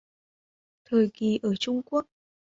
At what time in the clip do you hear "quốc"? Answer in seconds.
1.85-2.05